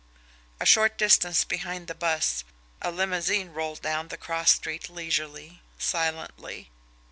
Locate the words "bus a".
1.93-2.89